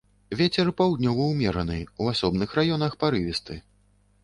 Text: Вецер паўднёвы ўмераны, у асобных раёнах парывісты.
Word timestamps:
Вецер 0.37 0.71
паўднёвы 0.79 1.27
ўмераны, 1.33 1.77
у 2.01 2.09
асобных 2.15 2.57
раёнах 2.61 2.99
парывісты. 3.07 3.63